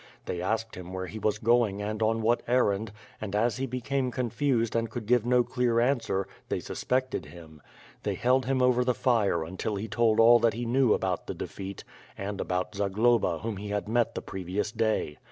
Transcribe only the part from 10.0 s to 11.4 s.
all that he knew about the